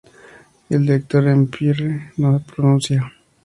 El 0.71 0.81
director 0.87 1.27
M. 1.27 1.45
Pierre 1.45 2.11
no 2.17 2.39
se 2.39 2.45
pronuncia. 2.55 3.13